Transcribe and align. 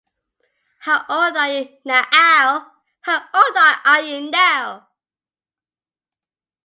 How 0.79 1.05
old 1.09 1.37
are 1.37 1.53
you 1.53 1.77
now-ow, 1.85 2.71
how 3.01 3.25
old 3.35 3.77
are 3.85 4.01
you 4.01 4.31
now? 4.31 4.87